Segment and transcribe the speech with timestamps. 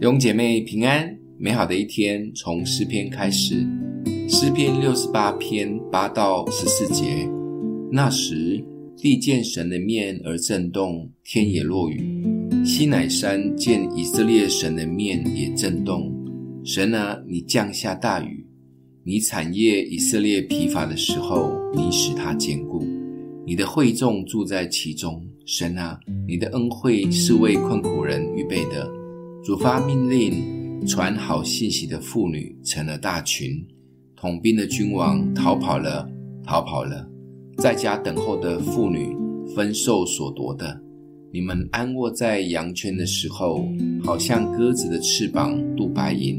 [0.00, 3.68] 弟兄姐妹平安，美好的一天从诗篇开始。
[4.30, 7.28] 诗篇六十八篇八到十四节。
[7.92, 8.64] 那时，
[8.96, 12.24] 地见神的面而震动，天也落雨。
[12.64, 16.10] 西乃山见以色列神的面也震动。
[16.64, 18.46] 神啊，你降下大雨，
[19.04, 22.82] 你产业以色列疲乏的时候，你使他坚固。
[23.46, 25.22] 你的会众住在其中。
[25.44, 28.90] 神啊，你的恩惠是为困苦人预备的。
[29.42, 33.66] 主发命令，传好信息的妇女成了大群，
[34.14, 36.06] 统兵的君王逃跑了，
[36.44, 37.08] 逃跑了，
[37.56, 39.16] 在家等候的妇女
[39.54, 40.78] 分受所夺的。
[41.32, 43.64] 你们安卧在羊圈的时候，
[44.04, 46.36] 好像鸽子的翅膀镀白银，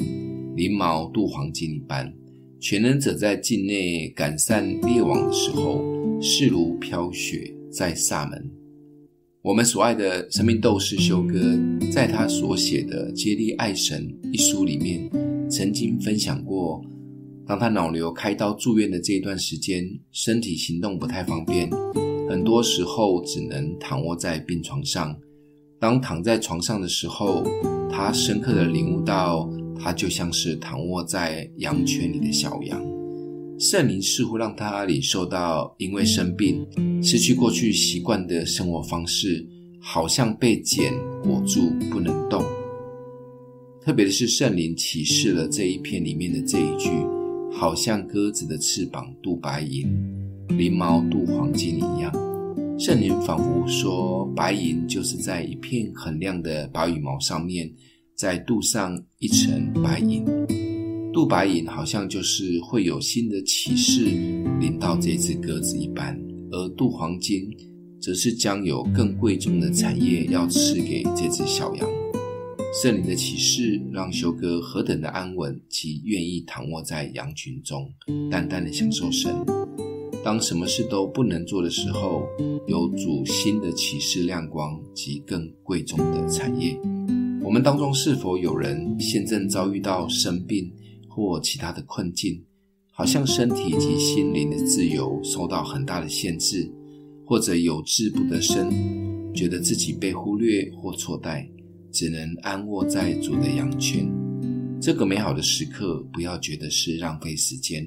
[0.56, 2.14] 翎毛镀黄金一般。
[2.60, 5.82] 全能者在境内赶散列王的时候，
[6.22, 8.61] 势如飘雪在撒门。
[9.44, 11.60] 我们所爱的生命斗士修哥，
[11.92, 15.10] 在他所写的《接力爱神》一书里面，
[15.50, 16.80] 曾经分享过，
[17.48, 21.68] 当他脑瘤开刀住院的这一段时间，身体行动不太方便，
[22.30, 25.18] 很多时候只能躺卧在病床上。
[25.80, 27.44] 当躺在床上的时候，
[27.90, 32.91] 他深刻的领悟到，他就像是躺卧在羊圈里的小羊。
[33.62, 36.66] 圣灵似乎让他领受到，因为生病，
[37.04, 39.48] 失去过去习惯的生活方式，
[39.80, 42.44] 好像被茧裹住，不能动。
[43.80, 46.90] 特别的是，圣灵启示了这一篇里面的这一句
[47.54, 49.88] ：“好像鸽子的翅膀镀白银，
[50.58, 52.12] 翎毛镀黄金一样。”
[52.80, 57.72] 圣灵仿佛说，白银就是在一片很亮的白羽毛上面，
[58.16, 60.26] 再镀上一层白银。
[61.14, 64.06] 镀白银好像就是会有新的启示
[64.62, 66.18] 临到这只鸽子一般，
[66.52, 67.50] 而镀黄金
[68.02, 71.90] 则是将有更贵重的产业要赐给这只小羊。
[72.82, 77.92] 圣灵的启示让修哥何等的安稳及愿意躺卧在羊群中，
[78.32, 79.36] 淡淡的享受神。
[80.24, 82.24] 当什么事都不能做的时候，
[82.68, 86.80] 有主新的启示亮光及更贵重的产业。
[87.44, 90.72] 我们当中是否有人现正遭遇到生病？
[91.14, 92.42] 或其他的困境，
[92.92, 96.72] 好像身体及心灵的自由受到很大的限制，
[97.26, 101.46] 或者有志不得伸，觉得自己被忽略或错待，
[101.92, 104.10] 只能安卧在主的羊圈。
[104.80, 107.86] 这个美好的时刻，不要觉得是浪费时间，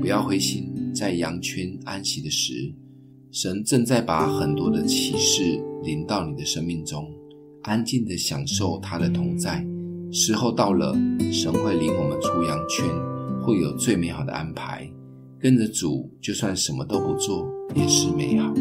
[0.00, 2.72] 不要灰心，在羊圈安息的时，
[3.32, 7.10] 神正在把很多的启示临到你的生命中，
[7.62, 9.66] 安静的享受他的同在。
[10.12, 10.92] 时候到了，
[11.32, 12.84] 神会领我们出羊圈，
[13.44, 14.90] 会有最美好的安排。
[15.38, 18.52] 跟着主，就算什么都不做，也是美好。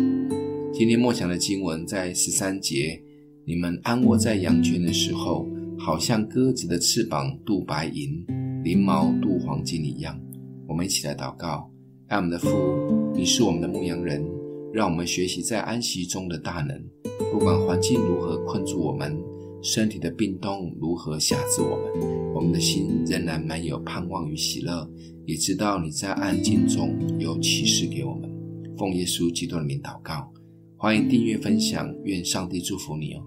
[0.71, 3.01] 今天默想的经文在十三节：
[3.45, 8.23] 你们安卧在羊圈的时候，好像鸽子的翅膀镀白银，
[8.63, 10.19] 翎毛镀黄金一样。
[10.67, 11.67] 我们一起来祷告：
[12.09, 12.47] 爱我们的父，
[13.15, 14.23] 你是我们的牧羊人，
[14.71, 16.79] 让我们学习在安息中的大能，
[17.31, 19.17] 不管环境如何困住我们。
[19.61, 22.33] 身体的病痛如何辖制我们？
[22.33, 24.89] 我们的心仍然满有盼望与喜乐，
[25.25, 28.29] 也知道你在安静中有启示给我们。
[28.77, 30.31] 奉耶稣基督的名祷告，
[30.77, 33.21] 欢迎订阅分享，愿上帝祝福你哦。